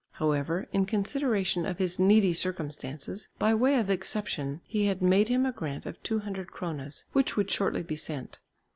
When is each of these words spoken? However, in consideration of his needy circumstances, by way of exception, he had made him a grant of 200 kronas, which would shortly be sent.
However, 0.13 0.65
in 0.73 0.87
consideration 0.87 1.63
of 1.63 1.77
his 1.77 1.99
needy 1.99 2.33
circumstances, 2.33 3.29
by 3.37 3.53
way 3.53 3.79
of 3.79 3.87
exception, 3.91 4.61
he 4.65 4.87
had 4.87 4.99
made 4.99 5.29
him 5.29 5.45
a 5.45 5.51
grant 5.51 5.85
of 5.85 6.01
200 6.01 6.47
kronas, 6.51 7.05
which 7.13 7.37
would 7.37 7.51
shortly 7.51 7.83
be 7.83 7.95
sent. 7.95 8.39